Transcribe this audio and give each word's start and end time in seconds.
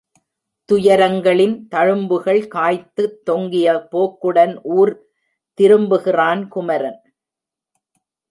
துயரங்களின் 0.69 1.53
தழும்புகள் 1.75 2.39
காய்த்துத் 2.47 3.19
தொங்கிய 3.25 3.75
போக்குடன் 3.91 4.55
ஊர் 4.63 4.93
திரும்புகிறான் 5.59 6.47
குமரன். 6.47 6.99